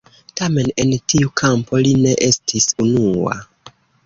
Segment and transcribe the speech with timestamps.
[0.39, 3.39] Tamen en tiu kampo li ne estis unua.